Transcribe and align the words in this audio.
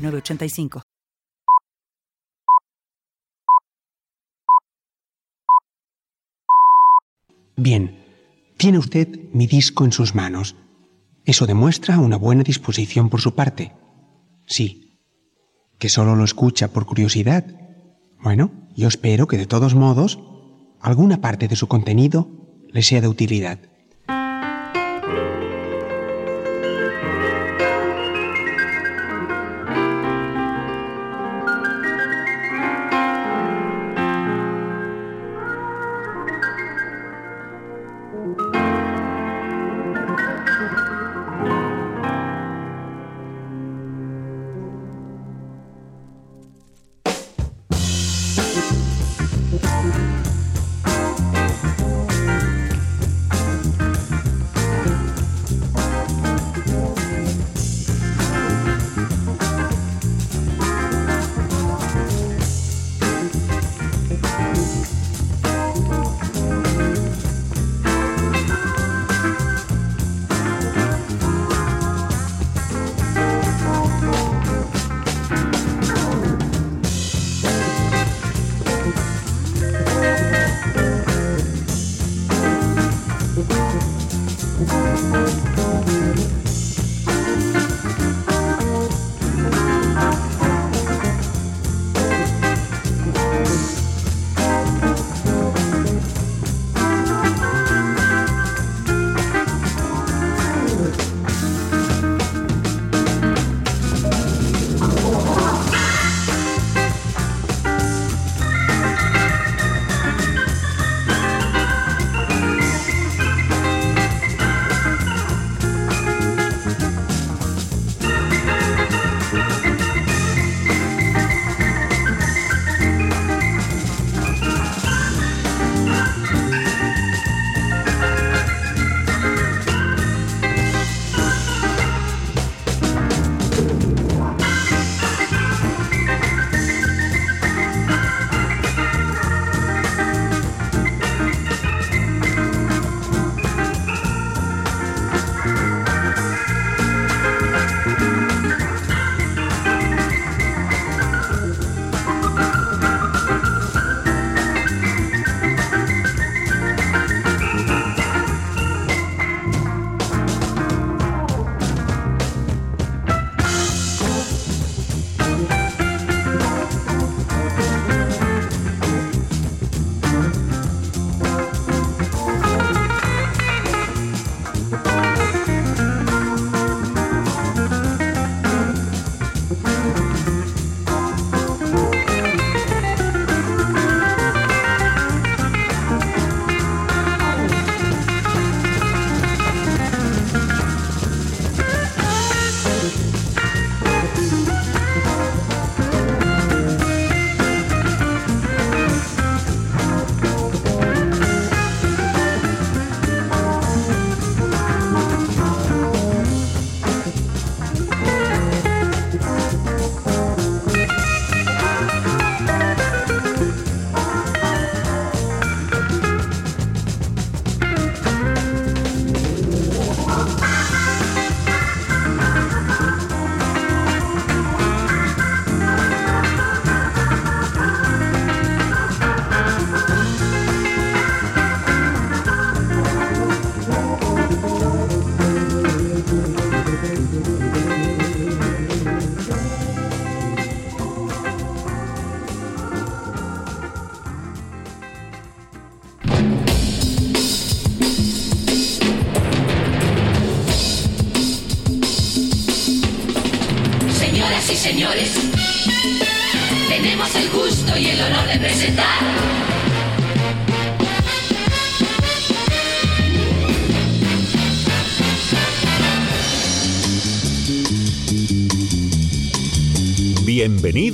985. 0.00 0.82
Bien, 7.56 8.02
tiene 8.56 8.78
usted 8.78 9.08
mi 9.32 9.46
disco 9.46 9.84
en 9.84 9.92
sus 9.92 10.14
manos. 10.14 10.56
Eso 11.24 11.46
demuestra 11.46 11.98
una 11.98 12.16
buena 12.16 12.42
disposición 12.42 13.10
por 13.10 13.20
su 13.20 13.34
parte. 13.34 13.72
Sí. 14.46 14.98
¿Que 15.78 15.88
solo 15.88 16.16
lo 16.16 16.24
escucha 16.24 16.68
por 16.68 16.86
curiosidad? 16.86 17.44
Bueno, 18.22 18.50
yo 18.76 18.88
espero 18.88 19.26
que 19.26 19.36
de 19.36 19.46
todos 19.46 19.74
modos 19.74 20.18
alguna 20.80 21.20
parte 21.20 21.48
de 21.48 21.56
su 21.56 21.68
contenido 21.68 22.28
le 22.68 22.82
sea 22.82 23.00
de 23.00 23.08
utilidad. 23.08 23.58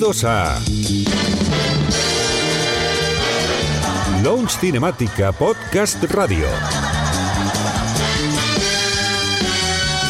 A 0.06 0.60
Launch 4.22 4.56
Cinemática 4.60 5.32
Podcast 5.32 6.04
Radio. 6.04 6.46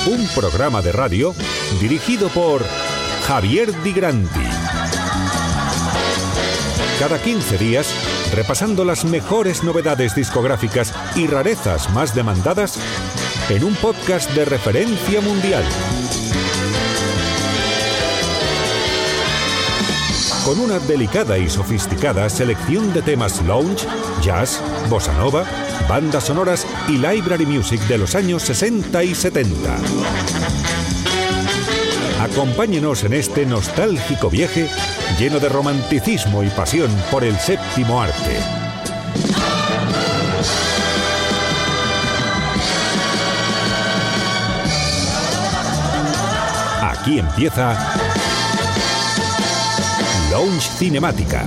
Un 0.07 0.29
programa 0.35 0.83
de 0.83 0.93
radio 0.93 1.35
dirigido 1.81 2.29
por 2.29 2.63
Javier 3.27 3.73
Di 3.83 3.95
Granti. 3.95 4.45
Cada 7.01 7.19
15 7.19 7.57
días, 7.57 7.95
repasando 8.35 8.85
las 8.85 9.07
mejores 9.07 9.65
novedades 9.65 10.15
discográficas 10.15 10.93
y 11.15 11.27
rarezas 11.27 11.89
más 11.95 12.15
demandadas 12.15 12.79
en 13.49 13.65
un 13.65 13.75
podcast 13.77 14.31
de 14.33 14.45
referencia 14.45 15.23
mundial. 15.23 15.65
Con 20.47 20.61
una 20.61 20.79
delicada 20.79 21.39
y 21.39 21.51
sofisticada 21.51 22.31
selección 22.31 22.95
de 22.95 23.03
temas 23.03 23.43
lounge, 23.43 23.85
jazz, 24.23 24.61
bossa 24.89 25.13
nova, 25.15 25.45
bandas 25.89 26.23
sonoras 26.23 26.65
y 26.87 26.99
library 26.99 27.45
music 27.45 27.81
de 27.89 27.99
los 27.99 28.15
años 28.15 28.45
60 28.45 29.03
y 29.03 29.13
70. 29.13 29.77
Acompáñenos 32.23 33.03
en 33.03 33.15
este 33.15 33.45
nostálgico 33.45 34.31
viaje 34.31 34.69
lleno 35.19 35.41
de 35.41 35.49
romanticismo 35.49 36.45
y 36.45 36.49
pasión 36.51 36.93
por 37.11 37.25
el 37.25 37.37
séptimo 37.41 38.01
arte. 38.01 38.39
Aquí 46.83 47.19
empieza 47.19 48.16
Lounge 50.31 50.69
Cinemática. 50.79 51.45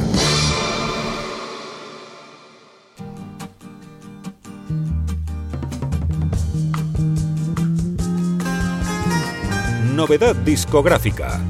Novedad 9.95 10.35
discográfica. 10.35 11.41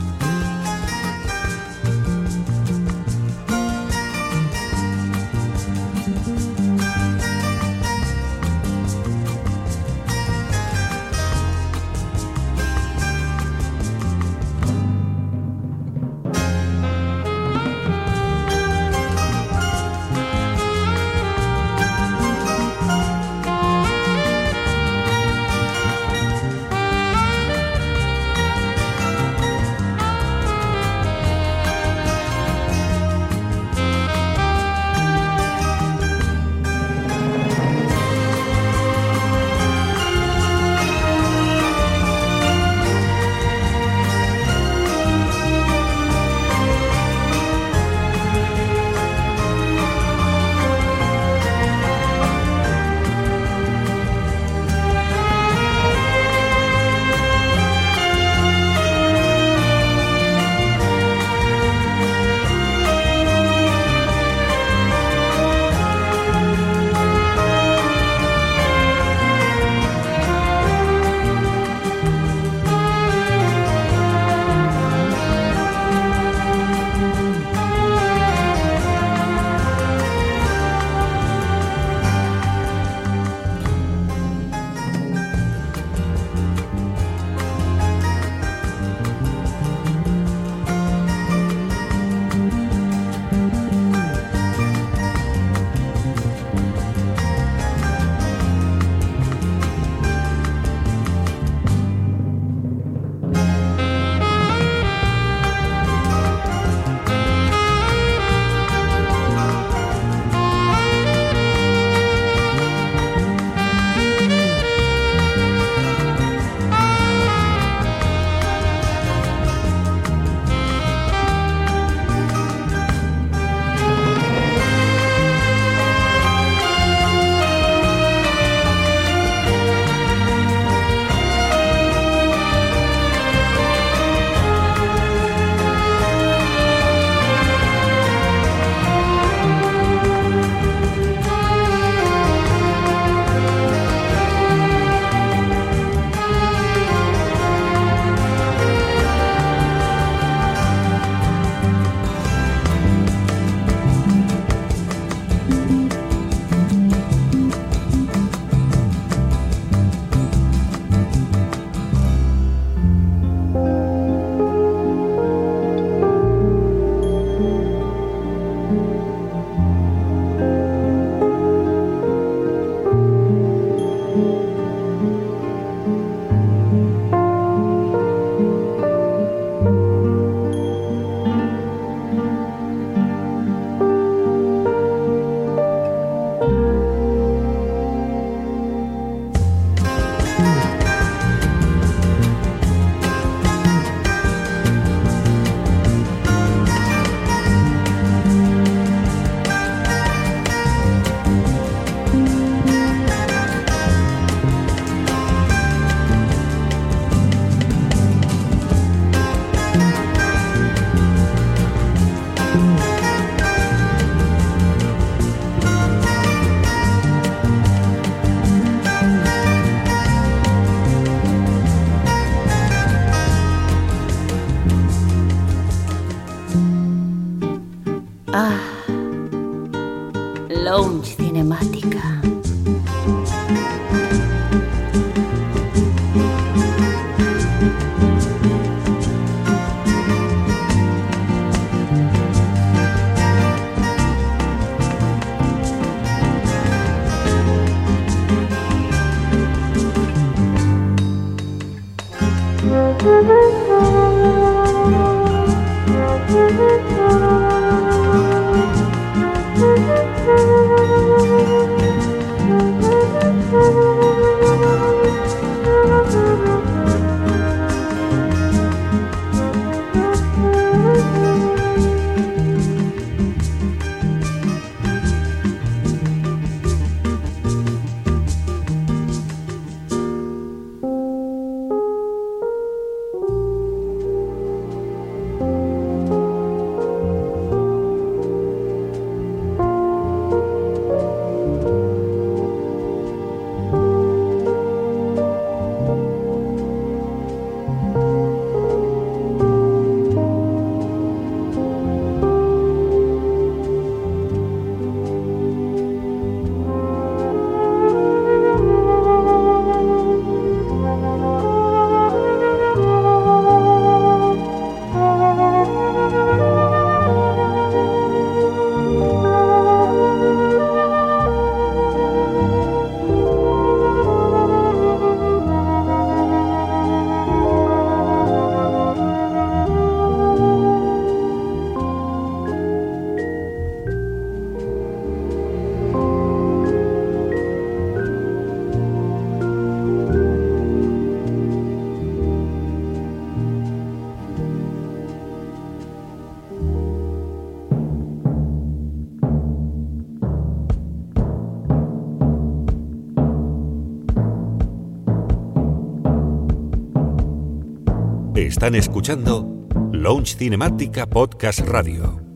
Están 358.59 358.75
escuchando 358.75 359.69
Launch 359.93 360.35
Cinemática 360.35 361.05
Podcast 361.05 361.61
Radio. 361.61 362.28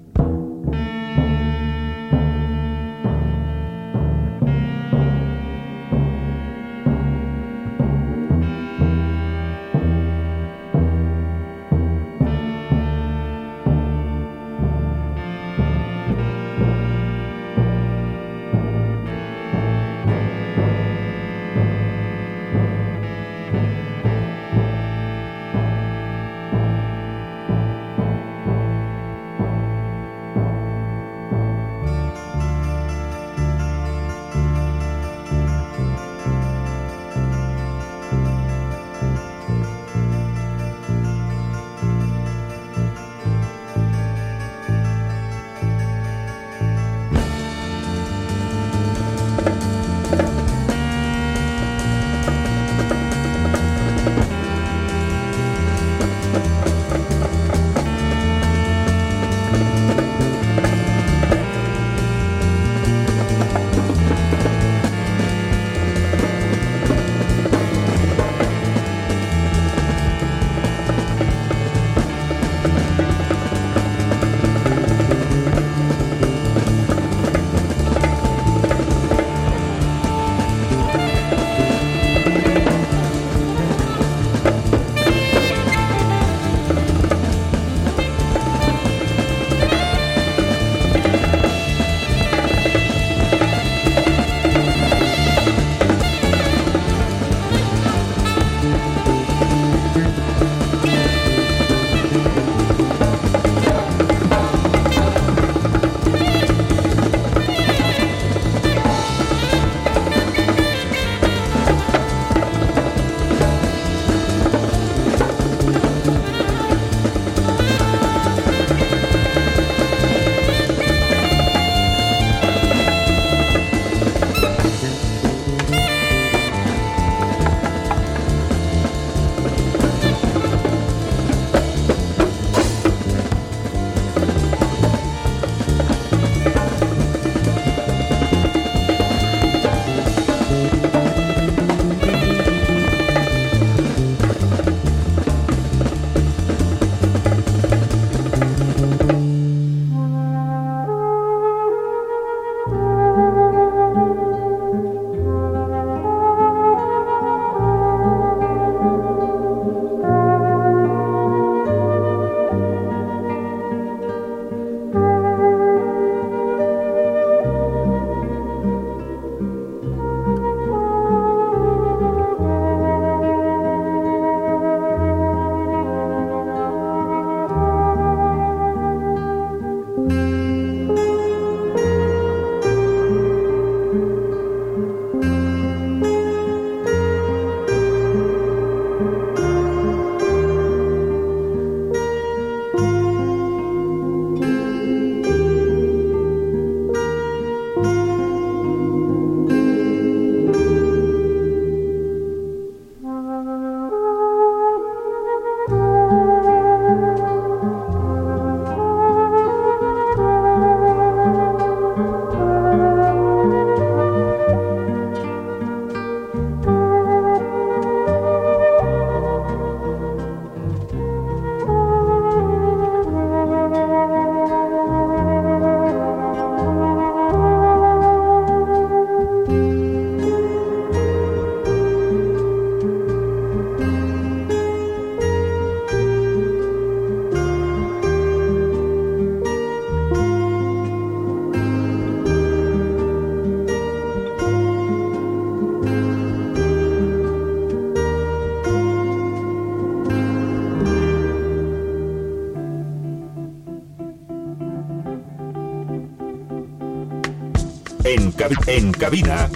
En, 258.67 258.91
cabina, 258.91 259.49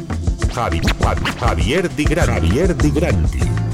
Javi, 0.53 0.79
Javier 1.39 1.89
Di 1.89 2.05
Javier 2.05 2.73
Di 2.73 2.91
Granti. 2.91 3.66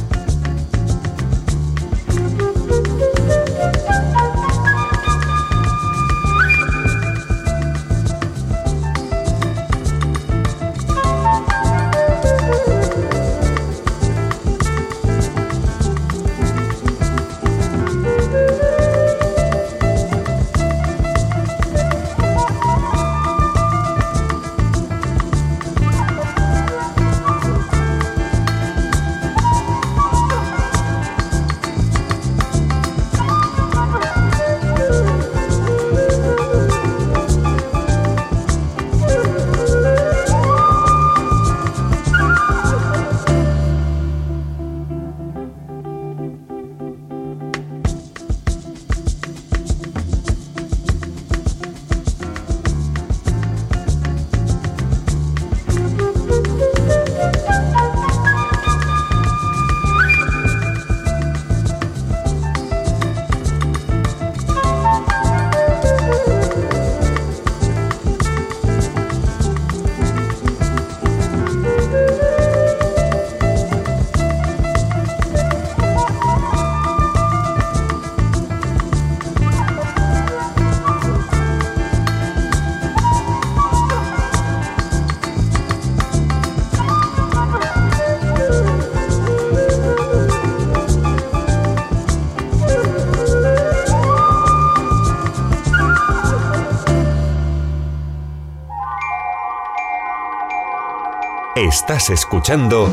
Estás 101.85 102.11
escuchando 102.11 102.89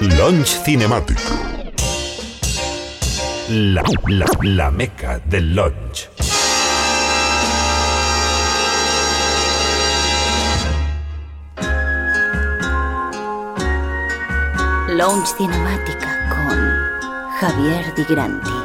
Launch 0.00 0.62
Cinemático. 0.62 1.32
La, 3.48 3.82
la, 4.06 4.26
la 4.42 4.70
meca 4.70 5.18
del 5.24 5.56
launch. 5.56 6.10
Launch 14.88 15.28
Cinemática 15.34 16.28
con 16.28 17.30
Javier 17.40 17.94
Di 17.94 18.04
Granti. 18.04 18.61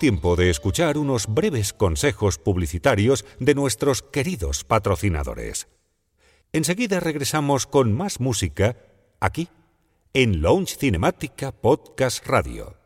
Tiempo 0.00 0.34
de 0.34 0.48
escuchar 0.48 0.96
unos 0.96 1.26
breves 1.28 1.74
consejos 1.74 2.38
publicitarios 2.38 3.26
de 3.38 3.54
nuestros 3.54 4.02
queridos 4.02 4.64
patrocinadores. 4.64 5.68
Enseguida 6.54 7.00
regresamos 7.00 7.66
con 7.66 7.94
más 7.94 8.18
música 8.18 8.76
aquí, 9.20 9.48
en 10.14 10.40
Launch 10.40 10.78
Cinemática 10.78 11.52
Podcast 11.52 12.26
Radio. 12.26 12.76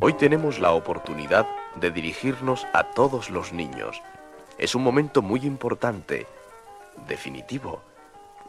Hoy 0.00 0.14
tenemos 0.14 0.58
la 0.60 0.72
oportunidad 0.72 1.46
de 1.78 1.90
dirigirnos 1.90 2.66
a 2.72 2.84
todos 2.94 3.28
los 3.28 3.52
niños. 3.52 4.00
Es 4.56 4.74
un 4.74 4.82
momento 4.82 5.20
muy 5.20 5.40
importante, 5.40 6.26
definitivo, 7.06 7.82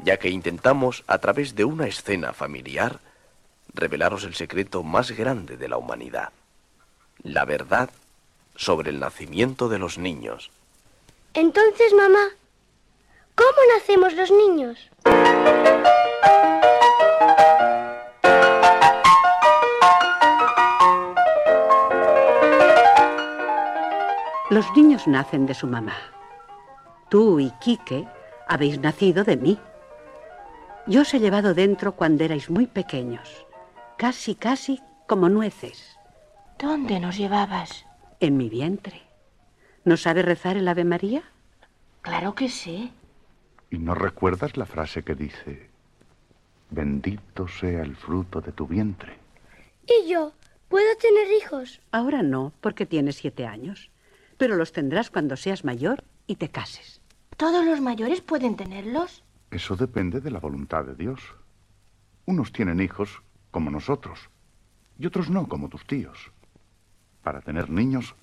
ya 0.04 0.18
que 0.18 0.30
intentamos, 0.30 1.04
a 1.08 1.18
través 1.20 1.56
de 1.56 1.66
una 1.66 1.88
escena 1.88 2.34
familiar, 2.34 3.00
revelaros 3.74 4.24
el 4.24 4.36
secreto 4.36 4.84
más 4.84 5.12
grande 5.12 5.58
de 5.58 5.68
la 5.68 5.78
humanidad, 5.78 6.30
la 7.24 7.46
verdad 7.46 7.90
sobre 8.56 8.90
el 8.90 9.00
nacimiento 9.00 9.70
de 9.70 9.80
los 9.80 9.98
niños. 9.98 10.52
Entonces, 11.34 11.94
mamá, 11.94 12.30
¿cómo 13.36 13.58
nacemos 13.76 14.14
los 14.14 14.32
niños? 14.32 14.90
Los 24.50 24.66
niños 24.76 25.08
nacen 25.08 25.46
de 25.46 25.54
su 25.54 25.68
mamá. 25.68 25.96
Tú 27.08 27.40
y 27.40 27.52
Quique 27.62 28.08
habéis 28.48 28.80
nacido 28.80 29.24
de 29.24 29.38
mí. 29.38 29.60
Yo 30.90 31.02
os 31.02 31.14
he 31.14 31.20
llevado 31.20 31.54
dentro 31.54 31.92
cuando 31.92 32.24
erais 32.24 32.50
muy 32.50 32.66
pequeños, 32.66 33.46
casi, 33.96 34.34
casi 34.34 34.82
como 35.06 35.30
nueces. 35.30 35.96
¿Dónde 36.58 37.00
nos 37.00 37.16
llevabas? 37.16 37.86
En 38.20 38.38
mi 38.38 38.50
vientre. 38.50 39.04
¿No 39.86 39.98
sabe 39.98 40.24
rezar 40.24 40.58
el 40.58 40.68
Ave 40.68 40.86
María? 40.86 41.22
Claro 42.02 42.34
que 42.34 42.50
sí. 42.50 42.92
¿Y 43.70 43.78
no 43.78 43.94
recuerdas 43.94 44.58
la 44.58 44.66
frase 44.66 45.04
que 45.04 45.14
dice, 45.14 45.70
bendito 46.72 47.48
sea 47.48 47.84
el 47.84 47.96
fruto 47.96 48.42
de 48.42 48.52
tu 48.52 48.66
vientre? 48.66 49.16
¿Y 49.86 50.10
yo? 50.10 50.34
¿Puedo 50.70 50.98
tener 50.98 51.32
hijos? 51.40 51.82
Ahora 51.92 52.24
no, 52.24 52.52
porque 52.62 52.88
tienes 52.88 53.18
siete 53.18 53.46
años. 53.46 53.92
Pero 54.40 54.56
los 54.56 54.72
tendrás 54.72 55.12
cuando 55.12 55.38
seas 55.38 55.64
mayor 55.64 56.04
y 56.26 56.38
te 56.38 56.50
cases. 56.50 57.00
¿Todos 57.38 57.64
los 57.64 57.80
mayores 57.80 58.22
pueden 58.22 58.56
tenerlos? 58.56 59.24
Eso 59.52 59.76
depende 59.76 60.22
de 60.22 60.32
la 60.32 60.40
voluntad 60.40 60.86
de 60.86 60.96
Dios. 60.96 61.22
Unos 62.26 62.52
tienen 62.52 62.80
hijos 62.80 63.22
como 63.52 63.72
nosotros 63.72 64.30
y 65.00 65.08
otros 65.08 65.30
no 65.30 65.48
como 65.48 65.70
tus 65.70 65.86
tíos. 65.86 66.32
Para 67.24 67.42
tener 67.42 67.70
niños, 67.70 68.16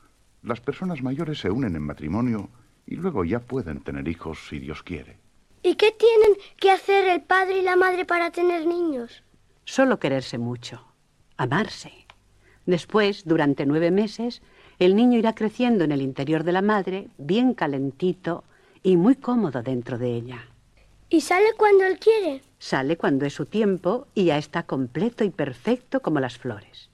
las 0.42 0.60
personas 0.60 1.02
mayores 1.02 1.40
se 1.40 1.50
unen 1.50 1.74
en 1.74 1.82
matrimonio 1.82 2.48
y 2.86 2.96
luego 2.96 3.24
ya 3.24 3.40
pueden 3.40 3.80
tener 3.80 4.06
hijos 4.06 4.46
si 4.48 4.60
Dios 4.60 4.82
quiere. 4.82 5.18
¿Y 5.62 5.74
qué 5.74 5.90
tienen 5.90 6.38
que 6.58 6.70
hacer 6.70 7.08
el 7.08 7.22
padre 7.22 7.58
y 7.58 7.62
la 7.62 7.74
madre 7.74 8.04
para 8.04 8.30
tener 8.30 8.66
niños? 8.66 9.24
Solo 9.64 9.98
quererse 9.98 10.38
mucho, 10.38 10.86
amarse. 11.36 11.92
Después, 12.66 13.24
durante 13.24 13.66
nueve 13.66 13.90
meses, 13.90 14.42
el 14.78 14.94
niño 14.94 15.18
irá 15.18 15.34
creciendo 15.34 15.82
en 15.82 15.90
el 15.90 16.02
interior 16.02 16.44
de 16.44 16.52
la 16.52 16.62
madre, 16.62 17.08
bien 17.18 17.54
calentito 17.54 18.44
y 18.84 18.96
muy 18.96 19.16
cómodo 19.16 19.62
dentro 19.62 19.98
de 19.98 20.14
ella. 20.14 20.46
¿Y 21.16 21.22
sale 21.22 21.54
cuando 21.56 21.86
él 21.86 21.98
quiere? 21.98 22.42
Sale 22.58 22.98
cuando 22.98 23.24
es 23.24 23.32
su 23.32 23.46
tiempo 23.46 24.06
y 24.12 24.26
ya 24.26 24.36
está 24.36 24.64
completo 24.64 25.24
y 25.24 25.30
perfecto 25.30 26.02
como 26.02 26.20
las 26.20 26.36
flores. 26.36 26.90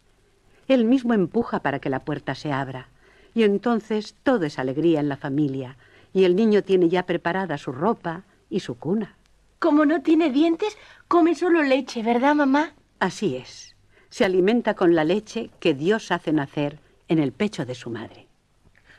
Él 0.68 0.84
mismo 0.84 1.12
empuja 1.12 1.58
para 1.58 1.80
que 1.80 1.90
la 1.90 2.04
puerta 2.04 2.36
se 2.36 2.52
abra. 2.52 2.86
Y 3.34 3.42
entonces 3.42 4.14
todo 4.22 4.44
es 4.44 4.60
alegría 4.60 5.00
en 5.00 5.08
la 5.08 5.16
familia. 5.16 5.76
Y 6.12 6.22
el 6.22 6.36
niño 6.36 6.62
tiene 6.62 6.88
ya 6.88 7.04
preparada 7.04 7.58
su 7.58 7.72
ropa 7.72 8.22
y 8.48 8.60
su 8.60 8.78
cuna. 8.78 9.16
Como 9.58 9.84
no 9.86 10.02
tiene 10.02 10.30
dientes, 10.30 10.78
come 11.08 11.34
solo 11.34 11.60
leche, 11.64 12.04
¿verdad, 12.04 12.36
mamá? 12.36 12.74
Así 13.00 13.34
es. 13.34 13.74
Se 14.08 14.24
alimenta 14.24 14.74
con 14.74 14.94
la 14.94 15.02
leche 15.02 15.50
que 15.58 15.74
Dios 15.74 16.12
hace 16.12 16.32
nacer 16.32 16.78
en 17.08 17.18
el 17.18 17.32
pecho 17.32 17.66
de 17.66 17.74
su 17.74 17.90
madre. 17.90 18.28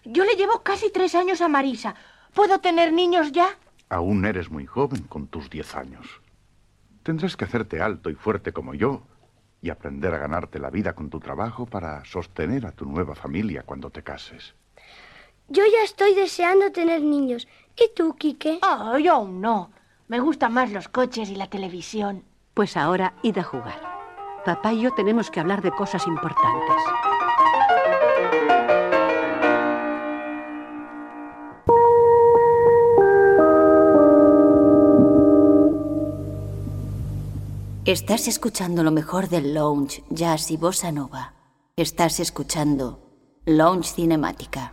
Yo 0.03 0.25
le 0.25 0.35
llevo 0.35 0.63
casi 0.63 0.91
tres 0.91 1.15
años 1.15 1.39
a 1.39 1.47
Marisa. 1.47 1.95
¿Puedo 2.33 2.59
tener 2.59 2.91
niños 2.91 3.31
ya? 3.31 3.57
Aún 3.93 4.25
eres 4.25 4.49
muy 4.49 4.65
joven 4.65 5.03
con 5.03 5.27
tus 5.27 5.51
diez 5.51 5.75
años. 5.75 6.19
Tendrás 7.03 7.37
que 7.37 7.45
hacerte 7.45 7.79
alto 7.79 8.09
y 8.09 8.15
fuerte 8.15 8.51
como 8.51 8.73
yo 8.73 9.03
y 9.61 9.69
aprender 9.69 10.15
a 10.15 10.17
ganarte 10.17 10.57
la 10.57 10.71
vida 10.71 10.93
con 10.93 11.11
tu 11.11 11.19
trabajo 11.19 11.67
para 11.67 12.03
sostener 12.03 12.65
a 12.65 12.71
tu 12.71 12.85
nueva 12.85 13.13
familia 13.13 13.61
cuando 13.61 13.91
te 13.91 14.01
cases. 14.01 14.55
Yo 15.47 15.61
ya 15.71 15.83
estoy 15.83 16.15
deseando 16.15 16.71
tener 16.71 17.03
niños. 17.03 17.47
¿Y 17.75 17.93
tú, 17.95 18.15
Quique? 18.15 18.57
Oh, 18.63 18.97
yo 18.97 19.13
aún 19.13 19.41
no. 19.41 19.69
Me 20.07 20.19
gustan 20.19 20.53
más 20.53 20.71
los 20.71 20.87
coches 20.87 21.29
y 21.29 21.35
la 21.35 21.51
televisión. 21.51 22.23
Pues 22.55 22.75
ahora 22.77 23.13
id 23.21 23.37
a 23.37 23.43
jugar. 23.43 23.79
Papá 24.43 24.73
y 24.73 24.81
yo 24.81 24.91
tenemos 24.95 25.29
que 25.29 25.39
hablar 25.39 25.61
de 25.61 25.69
cosas 25.69 26.07
importantes. 26.07 27.12
Estás 37.85 38.29
escuchando 38.29 38.81
lo 38.81 38.91
mejor 38.91 39.27
del 39.27 39.53
lounge, 39.53 40.05
jazz 40.09 40.51
y 40.51 40.55
bossa 40.55 40.93
nova. 40.93 41.33
Estás 41.75 42.21
escuchando 42.21 43.01
Lounge 43.45 43.89
Cinemática. 43.89 44.71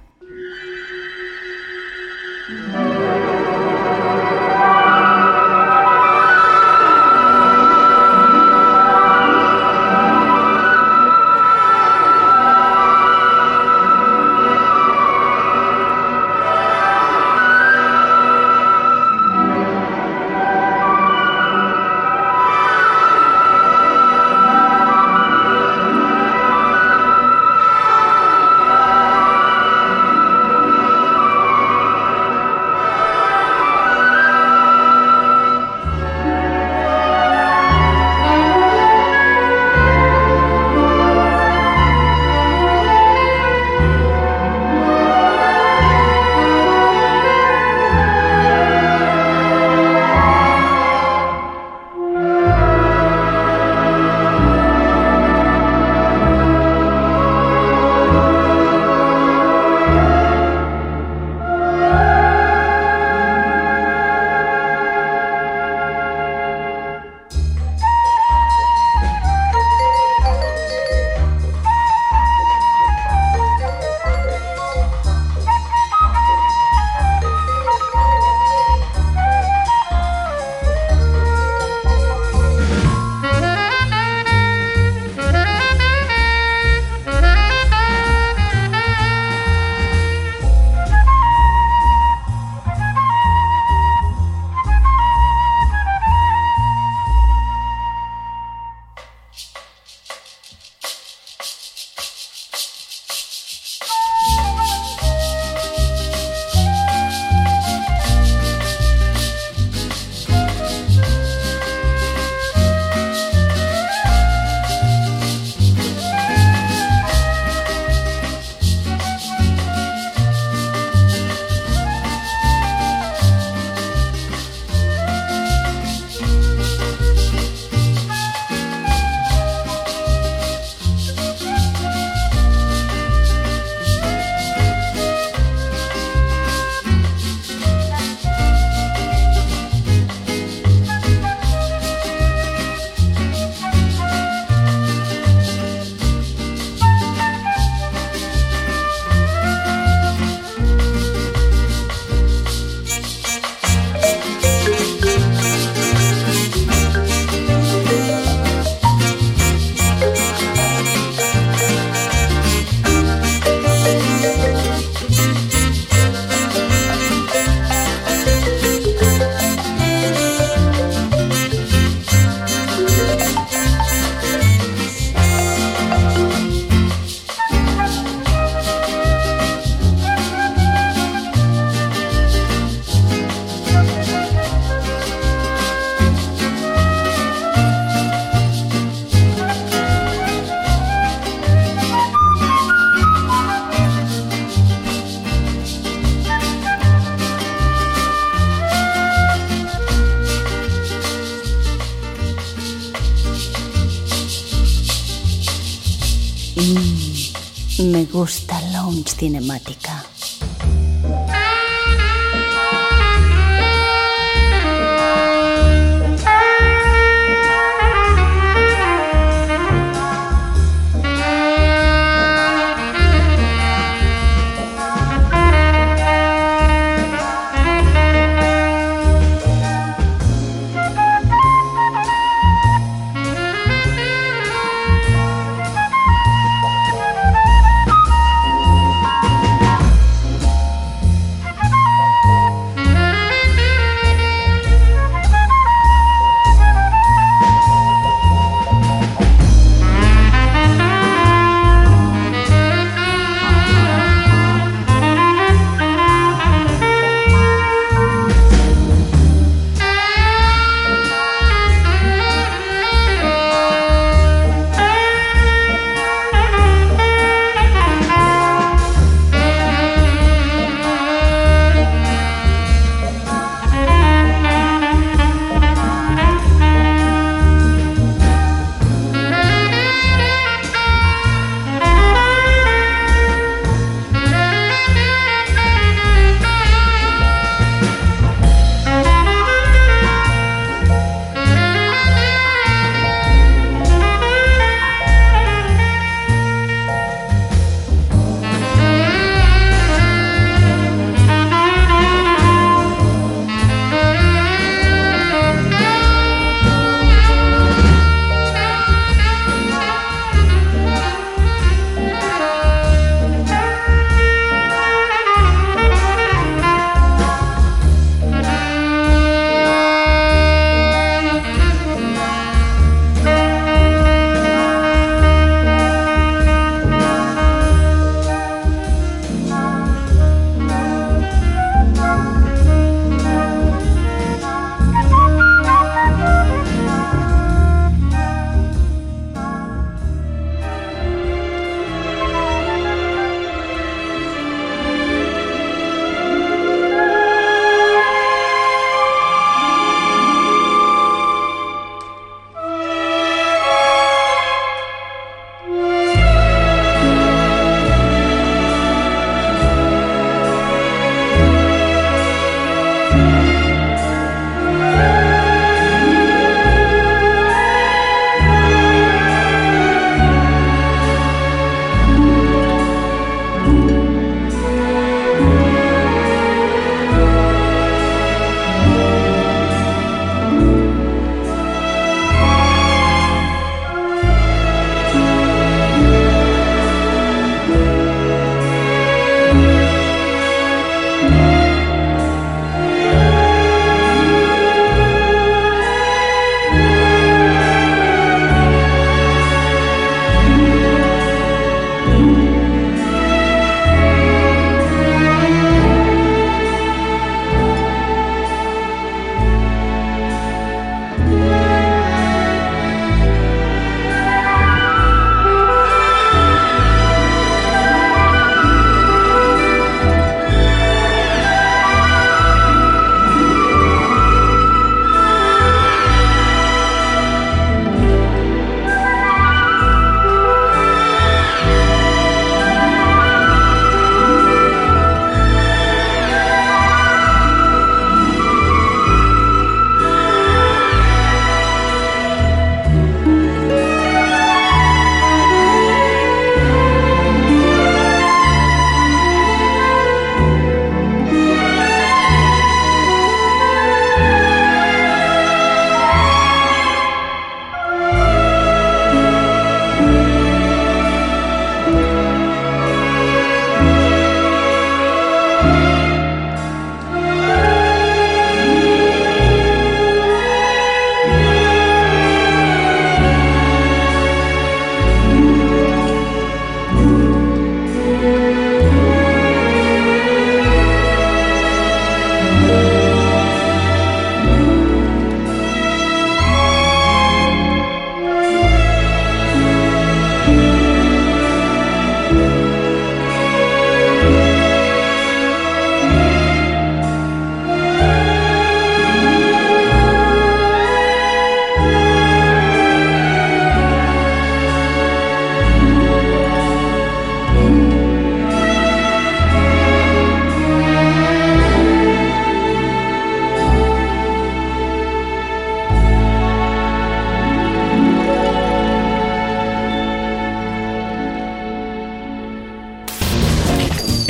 Gusta 208.12 208.60
Lounge 208.72 209.14
Cinemática. 209.16 210.09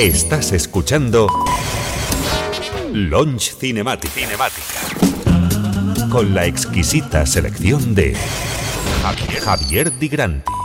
Estás 0.01 0.53
escuchando 0.53 1.27
Launch 2.91 3.55
Cinematic. 3.59 4.11
Cinemática. 4.11 4.81
Con 6.09 6.35
la 6.35 6.47
exquisita 6.47 7.27
selección 7.27 7.95
de 7.95 8.17
Javier, 9.03 9.43
Javier 9.43 9.99
Di 9.99 10.09
Granti. 10.09 10.60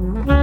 Mm-hmm. 0.00 0.39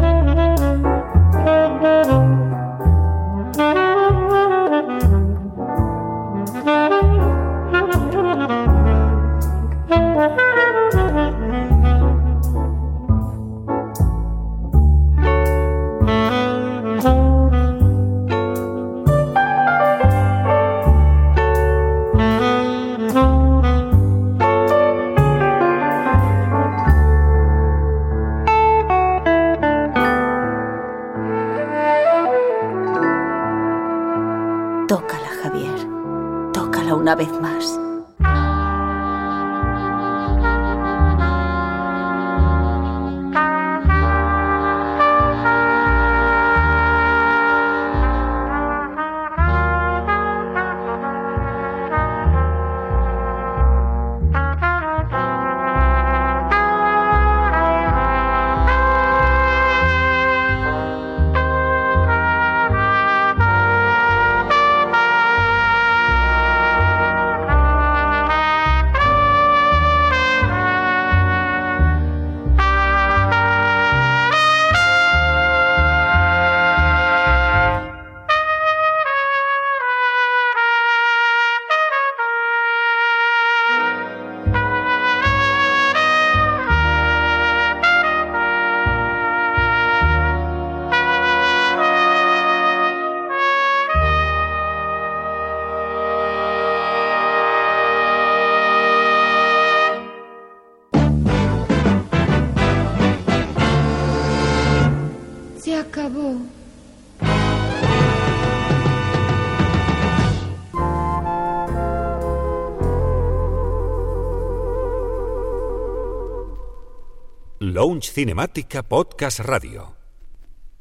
Lounge 117.88 118.12
Cinemática 118.12 118.84
Podcast 118.84 119.40
Radio. 119.40 119.96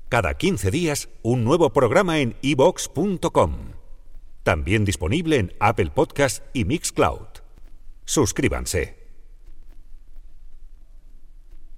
Cada 0.08 0.34
15 0.34 0.72
días, 0.72 1.08
un 1.22 1.44
nuevo 1.44 1.72
programa 1.72 2.18
en 2.18 2.34
evox.com. 2.42 3.74
También 4.42 4.84
disponible 4.84 5.36
en 5.36 5.54
Apple 5.60 5.92
Podcast 5.94 6.42
y 6.52 6.64
Mixcloud. 6.64 7.28
Suscríbanse. 8.06 9.05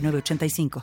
906985. 0.00 0.70